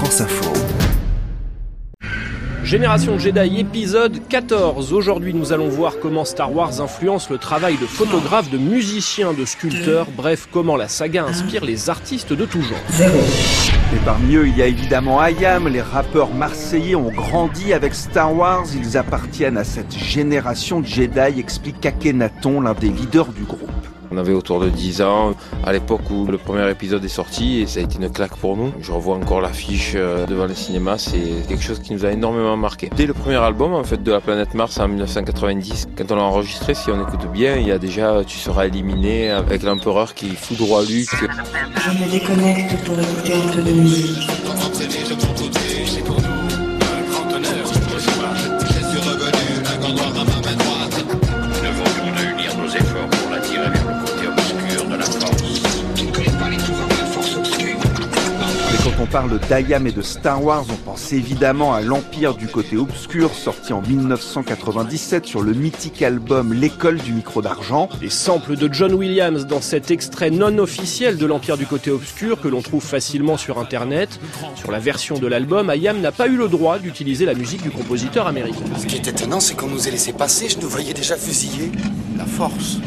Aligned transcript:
France 0.00 0.22
Info. 0.22 0.50
Génération 2.64 3.18
Jedi 3.18 3.60
épisode 3.60 4.26
14. 4.30 4.94
Aujourd'hui, 4.94 5.34
nous 5.34 5.52
allons 5.52 5.68
voir 5.68 5.98
comment 6.00 6.24
Star 6.24 6.56
Wars 6.56 6.80
influence 6.80 7.28
le 7.28 7.36
travail 7.36 7.76
de 7.76 7.84
photographes, 7.84 8.48
de 8.48 8.56
musiciens, 8.56 9.34
de 9.34 9.44
sculpteurs, 9.44 10.06
bref, 10.16 10.48
comment 10.50 10.76
la 10.76 10.88
saga 10.88 11.26
inspire 11.26 11.66
les 11.66 11.90
artistes 11.90 12.32
de 12.32 12.46
tout 12.46 12.62
genre. 12.62 13.10
Et 13.92 13.98
parmi 14.06 14.36
eux, 14.36 14.48
il 14.48 14.56
y 14.56 14.62
a 14.62 14.66
évidemment 14.68 15.20
Ayam. 15.20 15.68
Les 15.68 15.82
rappeurs 15.82 16.32
marseillais 16.32 16.94
ont 16.94 17.12
grandi 17.12 17.74
avec 17.74 17.94
Star 17.94 18.34
Wars. 18.34 18.64
Ils 18.74 18.96
appartiennent 18.96 19.58
à 19.58 19.64
cette 19.64 19.94
génération 19.94 20.80
de 20.80 20.86
Jedi, 20.86 21.38
explique 21.38 21.84
Akhenaton, 21.84 22.62
l'un 22.62 22.72
des 22.72 22.88
leaders 22.88 23.32
du 23.34 23.42
groupe. 23.42 23.69
On 24.12 24.16
avait 24.16 24.32
autour 24.32 24.60
de 24.60 24.68
10 24.68 25.02
ans 25.02 25.34
à 25.64 25.72
l'époque 25.72 26.10
où 26.10 26.26
le 26.26 26.38
premier 26.38 26.68
épisode 26.70 27.04
est 27.04 27.08
sorti 27.08 27.60
et 27.60 27.66
ça 27.66 27.80
a 27.80 27.82
été 27.82 27.96
une 27.98 28.10
claque 28.10 28.36
pour 28.36 28.56
nous. 28.56 28.72
Je 28.80 28.92
revois 28.92 29.16
encore 29.16 29.40
l'affiche 29.40 29.92
euh, 29.94 30.26
devant 30.26 30.46
le 30.46 30.54
cinéma, 30.54 30.98
c'est 30.98 31.46
quelque 31.48 31.62
chose 31.62 31.80
qui 31.80 31.92
nous 31.92 32.04
a 32.04 32.10
énormément 32.10 32.56
marqué. 32.56 32.90
Dès 32.96 33.06
le 33.06 33.14
premier 33.14 33.36
album 33.36 33.72
en 33.72 33.84
fait 33.84 34.02
de 34.02 34.10
la 34.10 34.20
planète 34.20 34.54
Mars 34.54 34.78
en 34.78 34.88
1990, 34.88 35.88
quand 35.96 36.10
on 36.10 36.16
l'a 36.16 36.22
enregistré, 36.22 36.74
si 36.74 36.90
on 36.90 37.00
écoute 37.00 37.30
bien, 37.32 37.56
il 37.56 37.68
y 37.68 37.72
a 37.72 37.78
déjà 37.78 38.22
Tu 38.26 38.38
seras 38.38 38.66
éliminé 38.66 39.30
avec 39.30 39.62
l'empereur 39.62 40.14
qui 40.14 40.30
foudroie 40.30 40.82
Luke. 40.82 41.08
Je 41.14 41.90
me 41.90 42.10
déconnecte 42.10 42.84
pour 42.84 42.98
écouter 42.98 43.34
un 43.34 43.52
peu 43.52 43.62
de 43.62 43.72
musique. 43.72 44.28
Quand 44.46 46.39
on 59.00 59.06
parle 59.06 59.38
d'Ayam 59.48 59.86
et 59.86 59.92
de 59.92 60.02
Star 60.02 60.44
Wars, 60.44 60.64
on 60.70 60.76
pense 60.76 61.12
évidemment 61.12 61.72
à 61.72 61.80
l'Empire 61.80 62.34
du 62.34 62.48
côté 62.48 62.76
obscur, 62.76 63.32
sorti 63.32 63.72
en 63.72 63.80
1997 63.80 65.24
sur 65.24 65.40
le 65.40 65.54
mythique 65.54 66.02
album 66.02 66.52
L'école 66.52 66.98
du 66.98 67.14
micro 67.14 67.40
d'argent. 67.40 67.88
Les 68.02 68.10
samples 68.10 68.56
de 68.56 68.68
John 68.70 68.92
Williams 68.92 69.46
dans 69.46 69.62
cet 69.62 69.90
extrait 69.90 70.30
non 70.30 70.58
officiel 70.58 71.16
de 71.16 71.24
l'Empire 71.24 71.56
du 71.56 71.66
côté 71.66 71.90
obscur 71.90 72.42
que 72.42 72.48
l'on 72.48 72.60
trouve 72.60 72.84
facilement 72.84 73.38
sur 73.38 73.58
internet. 73.58 74.20
Sur 74.54 74.70
la 74.70 74.78
version 74.78 75.18
de 75.18 75.26
l'album, 75.26 75.70
Ayam 75.70 75.98
n'a 76.00 76.12
pas 76.12 76.28
eu 76.28 76.36
le 76.36 76.48
droit 76.48 76.78
d'utiliser 76.78 77.24
la 77.24 77.34
musique 77.34 77.62
du 77.62 77.70
compositeur 77.70 78.26
américain. 78.26 78.64
Ce 78.78 78.86
qui 78.86 78.96
est 78.96 79.08
étonnant, 79.08 79.40
c'est 79.40 79.54
qu'on 79.54 79.68
nous 79.68 79.88
ait 79.88 79.92
laissé 79.92 80.12
passer, 80.12 80.50
je 80.50 80.58
nous 80.58 80.68
voyais 80.68 80.92
déjà 80.92 81.16
fusillés. 81.16 81.72
La 82.18 82.26
force. 82.26 82.78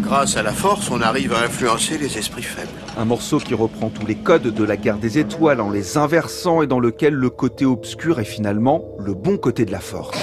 Grâce 0.00 0.36
à 0.36 0.42
la 0.42 0.52
force, 0.52 0.90
on 0.90 1.00
arrive 1.00 1.32
à 1.32 1.40
influencer 1.44 1.96
les 1.98 2.18
esprits 2.18 2.42
faibles. 2.42 2.68
Un 2.98 3.04
morceau 3.04 3.38
qui 3.38 3.54
reprend 3.54 3.88
tous 3.88 4.06
les 4.06 4.14
codes 4.14 4.42
de 4.42 4.64
la 4.64 4.76
guerre 4.76 4.98
des 4.98 5.18
étoiles 5.18 5.60
en 5.60 5.70
les 5.70 5.96
inversant 5.96 6.62
et 6.62 6.66
dans 6.66 6.80
lequel 6.80 7.14
le 7.14 7.30
côté 7.30 7.64
obscur 7.64 8.20
est 8.20 8.24
finalement 8.24 8.84
le 8.98 9.14
bon 9.14 9.38
côté 9.38 9.64
de 9.64 9.72
la 9.72 9.80
force. 9.80 10.18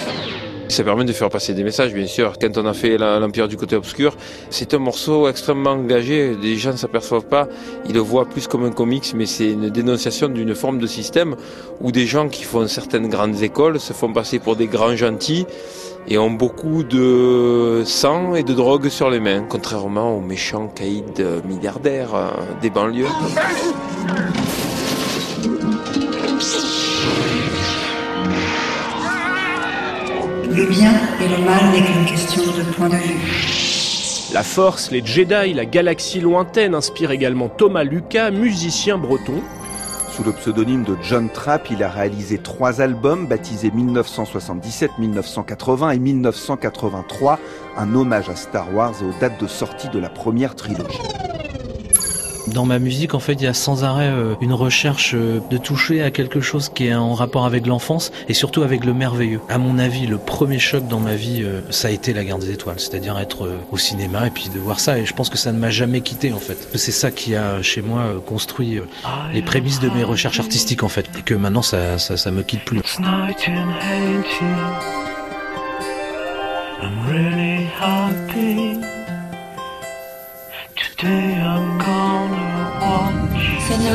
Ça 0.70 0.84
permet 0.84 1.04
de 1.04 1.14
faire 1.14 1.30
passer 1.30 1.56
des 1.56 1.64
messages, 1.64 1.96
bien 1.96 2.06
sûr. 2.06 2.34
Quand 2.40 2.56
on 2.60 2.66
a 2.68 2.74
fait 2.74 3.00
l'Empire 3.00 3.48
du 3.48 3.58
côté 3.58 3.76
obscur, 3.76 4.16
c'est 4.52 4.76
un 4.76 4.78
morceau 4.78 5.28
extrêmement 5.28 5.72
engagé. 5.72 6.36
Les 6.40 6.58
gens 6.58 6.74
ne 6.74 6.78
s'aperçoivent 6.78 7.26
pas. 7.26 7.48
Ils 7.88 7.96
le 7.96 8.02
voient 8.02 8.26
plus 8.30 8.48
comme 8.48 8.64
un 8.66 8.72
comics, 8.72 9.12
mais 9.16 9.26
c'est 9.26 9.50
une 9.50 9.72
dénonciation 9.72 10.28
d'une 10.28 10.54
forme 10.54 10.78
de 10.78 10.86
système 10.86 11.36
où 11.82 11.92
des 11.92 12.06
gens 12.06 12.30
qui 12.30 12.44
font 12.44 12.68
certaines 12.68 13.10
grandes 13.10 13.42
écoles 13.42 13.80
se 13.80 13.94
font 13.94 14.14
passer 14.14 14.38
pour 14.38 14.56
des 14.56 14.68
grands 14.68 14.96
gentils 14.96 15.48
et 16.08 16.18
ont 16.18 16.32
beaucoup 16.32 16.84
de 16.84 17.84
sang 17.86 18.36
et 18.36 18.44
de 18.44 18.54
drogue 18.54 18.90
sur 18.90 19.10
les 19.10 19.20
mains, 19.20 19.44
contrairement 19.48 20.16
aux 20.16 20.22
méchants 20.22 20.68
caïds 20.68 21.04
milliardaires 21.46 22.16
euh, 22.16 22.30
des 22.62 22.70
banlieues. 22.70 23.06
Le 30.52 30.66
bien 30.66 30.92
et 31.22 31.28
le 31.28 31.46
mal 31.46 31.72
n'est 31.72 31.86
qu'une 31.86 32.06
question 32.06 32.42
de 32.42 32.64
point 32.74 32.90
de 32.90 32.96
vue. 32.96 33.60
La 34.34 34.44
Force, 34.44 34.92
les 34.92 35.04
Jedi, 35.04 35.54
la 35.54 35.66
galaxie 35.66 36.20
lointaine 36.20 36.76
inspire 36.76 37.12
également 37.12 37.50
Thomas 37.50 37.84
Lucas, 37.84 38.30
musicien 38.30 38.98
breton. 38.98 39.42
Sous 40.20 40.26
le 40.26 40.34
pseudonyme 40.34 40.84
de 40.84 40.98
John 41.02 41.30
Trapp, 41.30 41.72
il 41.72 41.82
a 41.82 41.90
réalisé 41.90 42.40
trois 42.40 42.82
albums 42.82 43.26
baptisés 43.26 43.72
1977, 43.72 44.98
1980 45.00 45.92
et 45.92 46.00
1983, 46.00 47.40
un 47.78 47.96
hommage 47.96 48.28
à 48.28 48.36
Star 48.36 48.76
Wars 48.76 48.94
et 49.02 49.06
aux 49.06 49.18
dates 49.22 49.40
de 49.42 49.48
sortie 49.48 49.88
de 49.88 49.98
la 49.98 50.10
première 50.10 50.56
trilogie. 50.56 51.00
Dans 52.54 52.66
ma 52.66 52.80
musique, 52.80 53.14
en 53.14 53.20
fait, 53.20 53.34
il 53.34 53.44
y 53.44 53.48
a 53.48 53.54
sans 53.54 53.84
arrêt 53.84 54.10
euh, 54.10 54.36
une 54.42 54.54
recherche 54.54 55.14
euh, 55.14 55.40
de 55.50 55.58
toucher 55.58 56.02
à 56.02 56.12
quelque 56.12 56.42
chose 56.42 56.70
qui 56.70 56.88
est 56.88 56.94
en 56.94 57.14
rapport 57.14 57.46
avec 57.46 57.68
l'enfance 57.68 58.12
et 58.28 58.34
surtout 58.34 58.64
avec 58.64 58.86
le 58.86 58.94
merveilleux. 58.94 59.42
À 59.50 59.58
mon 59.58 59.78
avis, 59.78 60.08
le 60.08 60.18
premier 60.18 60.60
choc 60.60 60.88
dans 60.88 61.00
ma 61.00 61.16
vie, 61.16 61.44
euh, 61.44 61.62
ça 61.70 61.90
a 61.90 61.92
été 61.92 62.14
la 62.14 62.24
Guerre 62.24 62.40
des 62.40 62.52
Étoiles, 62.52 62.80
c'est-à-dire 62.80 63.18
être 63.20 63.50
au 63.72 63.78
cinéma 63.78 64.28
et 64.28 64.30
puis 64.30 64.50
de 64.50 64.60
voir 64.60 64.80
ça. 64.80 64.98
Et 64.98 65.06
je 65.06 65.14
pense 65.14 65.30
que 65.30 65.38
ça 65.38 65.52
ne 65.52 65.60
m'a 65.60 65.70
jamais 65.70 66.02
quitté, 66.02 66.34
en 66.34 66.40
fait. 66.40 66.58
C'est 66.76 66.92
ça 66.92 67.12
qui 67.12 67.36
a, 67.36 67.62
chez 67.62 67.82
moi, 67.82 68.22
construit 68.26 68.80
les 69.34 69.42
prémices 69.42 69.80
de 69.80 69.90
mes 69.90 70.04
recherches 70.04 70.40
artistiques, 70.40 70.84
en 70.84 70.90
fait. 70.90 71.06
Et 71.18 71.22
que 71.22 71.34
maintenant, 71.34 71.62
ça, 71.62 71.98
ça, 71.98 72.18
ça 72.18 72.32
me 72.32 72.44
quitte 72.44 72.66
plus. 72.66 72.82
Seigneur 81.02 81.46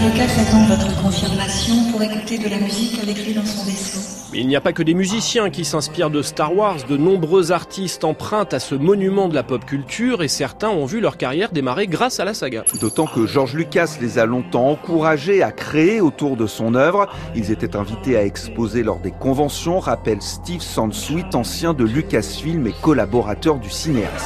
Lucas 0.00 0.40
attend 0.40 0.64
votre 0.64 1.02
confirmation 1.02 1.74
pour 1.92 2.00
écouter 2.02 2.38
de 2.38 2.48
la 2.48 2.56
musique 2.56 2.98
avec 3.02 3.26
lui 3.26 3.34
dans 3.34 3.44
son 3.44 3.62
vaisseau. 3.66 4.00
Mais 4.32 4.40
il 4.40 4.48
n'y 4.48 4.56
a 4.56 4.62
pas 4.62 4.72
que 4.72 4.82
des 4.82 4.94
musiciens 4.94 5.50
qui 5.50 5.66
s'inspirent 5.66 6.08
de 6.08 6.22
Star 6.22 6.56
Wars, 6.56 6.78
de 6.88 6.96
nombreux 6.96 7.52
artistes 7.52 8.04
empruntent 8.04 8.54
à 8.54 8.58
ce 8.58 8.74
monument 8.74 9.28
de 9.28 9.34
la 9.34 9.42
pop 9.42 9.66
culture 9.66 10.22
et 10.22 10.28
certains 10.28 10.70
ont 10.70 10.86
vu 10.86 11.00
leur 11.00 11.18
carrière 11.18 11.52
démarrer 11.52 11.88
grâce 11.88 12.20
à 12.20 12.24
la 12.24 12.32
saga. 12.32 12.64
D'autant 12.80 13.06
que 13.06 13.26
George 13.26 13.54
Lucas 13.54 13.98
les 14.00 14.18
a 14.18 14.24
longtemps 14.24 14.70
encouragés 14.70 15.42
à 15.42 15.52
créer 15.52 16.00
autour 16.00 16.38
de 16.38 16.46
son 16.46 16.74
œuvre. 16.74 17.08
Ils 17.36 17.50
étaient 17.50 17.76
invités 17.76 18.16
à 18.16 18.24
exposer 18.24 18.82
lors 18.82 19.00
des 19.00 19.12
conventions, 19.12 19.78
rappelle 19.78 20.22
Steve 20.22 20.62
Sansweet, 20.62 21.34
ancien 21.34 21.74
de 21.74 21.84
Lucasfilm 21.84 22.66
et 22.66 22.74
collaborateur 22.80 23.58
du 23.58 23.68
cinéaste. 23.68 24.24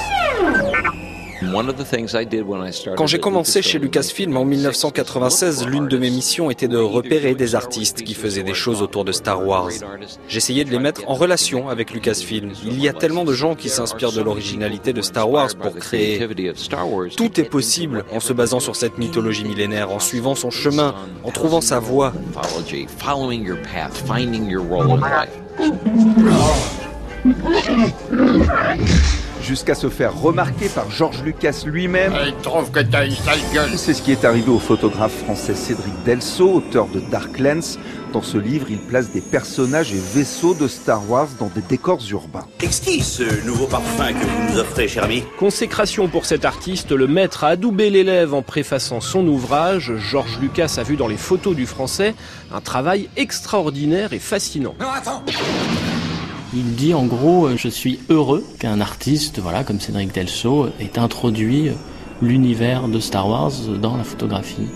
Quand 2.96 3.06
j'ai 3.06 3.18
commencé 3.18 3.62
chez 3.62 3.78
Lucasfilm 3.78 4.36
en 4.36 4.44
1996, 4.44 5.66
l'une 5.66 5.88
de 5.88 5.96
mes 5.96 6.10
missions 6.10 6.50
était 6.50 6.68
de 6.68 6.76
repérer 6.76 7.34
des 7.34 7.54
artistes 7.54 8.02
qui 8.02 8.14
faisaient 8.14 8.42
des 8.42 8.54
choses 8.54 8.82
autour 8.82 9.04
de 9.04 9.12
Star 9.12 9.46
Wars. 9.46 9.70
J'essayais 10.28 10.64
de 10.64 10.70
les 10.70 10.78
mettre 10.78 11.08
en 11.08 11.14
relation 11.14 11.68
avec 11.68 11.92
Lucasfilm. 11.92 12.52
Il 12.64 12.80
y 12.80 12.88
a 12.88 12.92
tellement 12.92 13.24
de 13.24 13.32
gens 13.32 13.54
qui 13.54 13.68
s'inspirent 13.68 14.12
de 14.12 14.22
l'originalité 14.22 14.92
de 14.92 15.02
Star 15.02 15.30
Wars 15.30 15.50
pour 15.60 15.74
créer. 15.76 16.26
Tout 17.16 17.40
est 17.40 17.44
possible 17.44 18.04
en 18.12 18.20
se 18.20 18.32
basant 18.32 18.60
sur 18.60 18.76
cette 18.76 18.98
mythologie 18.98 19.44
millénaire, 19.44 19.90
en 19.90 20.00
suivant 20.00 20.34
son 20.34 20.50
chemin, 20.50 20.94
en 21.24 21.30
trouvant 21.30 21.60
sa 21.60 21.78
voie 21.78 22.12
jusqu'à 29.42 29.74
se 29.74 29.88
faire 29.88 30.18
remarquer 30.18 30.68
par 30.68 30.90
George 30.90 31.22
Lucas 31.22 31.62
lui-même. 31.66 32.14
Il 32.26 32.34
trouve 32.42 32.70
que 32.70 32.80
t'as 32.80 33.06
une 33.06 33.14
sale 33.14 33.38
gueule. 33.52 33.70
C'est 33.76 33.94
ce 33.94 34.02
qui 34.02 34.12
est 34.12 34.24
arrivé 34.24 34.50
au 34.50 34.58
photographe 34.58 35.24
français 35.24 35.54
Cédric 35.54 35.92
Delso, 36.04 36.54
auteur 36.54 36.86
de 36.86 37.00
Darklands. 37.00 37.78
Dans 38.12 38.22
ce 38.22 38.38
livre, 38.38 38.68
il 38.70 38.78
place 38.78 39.10
des 39.10 39.20
personnages 39.20 39.92
et 39.92 39.98
vaisseaux 39.98 40.54
de 40.54 40.66
Star 40.66 41.08
Wars 41.10 41.28
dans 41.38 41.50
des 41.54 41.60
décors 41.60 42.00
urbains. 42.10 42.46
Exquis 42.62 43.02
ce 43.02 43.44
nouveau 43.44 43.66
parfum 43.66 44.12
que 44.12 44.24
vous 44.24 44.52
nous 44.52 44.58
offrez, 44.58 44.88
cher 44.88 45.04
ami? 45.04 45.24
Consécration 45.38 46.08
pour 46.08 46.24
cet 46.24 46.46
artiste, 46.46 46.90
le 46.90 47.06
maître 47.06 47.44
a 47.44 47.48
adoubé 47.48 47.90
l'élève 47.90 48.32
en 48.32 48.40
préfaçant 48.42 49.02
son 49.02 49.26
ouvrage. 49.26 49.92
Georges 49.96 50.38
Lucas 50.40 50.76
a 50.78 50.82
vu 50.82 50.96
dans 50.96 51.08
les 51.08 51.18
photos 51.18 51.54
du 51.54 51.66
français 51.66 52.14
un 52.50 52.62
travail 52.62 53.10
extraordinaire 53.16 54.14
et 54.14 54.18
fascinant. 54.18 54.74
Non, 54.80 54.88
attends 54.94 55.22
il 56.54 56.74
dit 56.74 56.94
en 56.94 57.04
gros, 57.04 57.46
euh, 57.46 57.56
je 57.56 57.68
suis 57.68 58.00
heureux 58.08 58.44
qu'un 58.58 58.80
artiste, 58.80 59.38
voilà, 59.38 59.64
comme 59.64 59.80
Cédric 59.80 60.14
Delso, 60.14 60.68
ait 60.80 60.98
introduit 60.98 61.70
l'univers 62.22 62.88
de 62.88 63.00
Star 63.00 63.28
Wars 63.28 63.52
dans 63.80 63.96
la 63.96 64.04
photographie. 64.04 64.66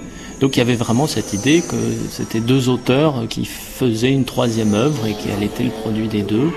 Donc 0.40 0.56
il 0.56 0.58
y 0.58 0.62
avait 0.62 0.74
vraiment 0.74 1.06
cette 1.06 1.32
idée 1.32 1.62
que 1.62 1.76
c'était 2.10 2.40
deux 2.40 2.68
auteurs 2.68 3.28
qui 3.28 3.44
faisaient 3.44 4.10
une 4.10 4.24
troisième 4.24 4.74
œuvre 4.74 5.06
et 5.06 5.14
qu'elle 5.14 5.42
était 5.42 5.64
le 5.64 5.70
produit 5.70 6.08
des 6.08 6.22
deux. 6.22 6.50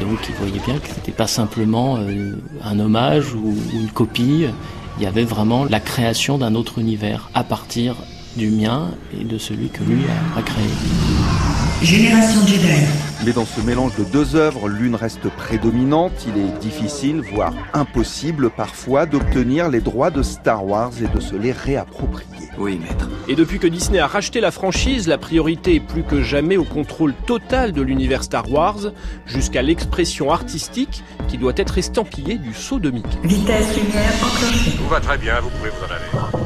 Donc 0.00 0.18
il 0.28 0.34
voyait 0.36 0.64
bien 0.64 0.78
que 0.78 0.88
c'était 0.88 1.12
pas 1.12 1.26
simplement 1.26 1.96
euh, 1.98 2.36
un 2.62 2.78
hommage 2.78 3.34
ou 3.34 3.56
une 3.72 3.88
copie. 3.88 4.46
Il 4.98 5.02
y 5.02 5.06
avait 5.06 5.24
vraiment 5.24 5.64
la 5.64 5.80
création 5.80 6.38
d'un 6.38 6.54
autre 6.54 6.78
univers 6.78 7.28
à 7.34 7.42
partir 7.42 7.96
du 8.36 8.50
mien 8.50 8.90
et 9.18 9.24
de 9.24 9.38
celui 9.38 9.68
que 9.68 9.82
lui 9.82 10.02
a, 10.36 10.42
créé. 10.42 10.66
Génération 11.82 12.46
Jedi. 12.46 12.86
Mais 13.24 13.32
dans 13.32 13.46
ce 13.46 13.62
mélange 13.62 13.96
de 13.96 14.04
deux 14.04 14.36
œuvres, 14.36 14.68
l'une 14.68 14.94
reste 14.94 15.30
prédominante. 15.30 16.26
Il 16.28 16.36
est 16.36 16.58
difficile, 16.60 17.22
voire 17.32 17.54
impossible 17.72 18.50
parfois, 18.50 19.06
d'obtenir 19.06 19.70
les 19.70 19.80
droits 19.80 20.10
de 20.10 20.22
Star 20.22 20.66
Wars 20.66 20.92
et 21.02 21.08
de 21.08 21.20
se 21.20 21.34
les 21.34 21.52
réapproprier. 21.52 22.50
Oui, 22.58 22.78
maître. 22.78 23.08
Et 23.26 23.34
depuis 23.34 23.58
que 23.58 23.66
Disney 23.66 23.98
a 23.98 24.06
racheté 24.06 24.40
la 24.40 24.50
franchise, 24.50 25.08
la 25.08 25.16
priorité 25.16 25.76
est 25.76 25.80
plus 25.80 26.02
que 26.02 26.22
jamais 26.22 26.58
au 26.58 26.64
contrôle 26.64 27.14
total 27.26 27.72
de 27.72 27.80
l'univers 27.80 28.24
Star 28.24 28.50
Wars, 28.50 28.92
jusqu'à 29.24 29.62
l'expression 29.62 30.30
artistique 30.30 31.02
qui 31.26 31.38
doit 31.38 31.54
être 31.56 31.78
estampillée 31.78 32.36
du 32.36 32.52
saut 32.52 32.78
de 32.78 32.90
Mickey. 32.90 33.08
Vitesse 33.22 33.74
lumière 33.74 34.12
enclenchée. 34.22 34.76
Tout 34.76 34.88
va 34.88 35.00
très 35.00 35.16
bien, 35.16 35.40
vous 35.40 35.48
pouvez 35.48 35.70
vous 35.70 35.84
en 35.84 35.86
aller. 35.86 36.43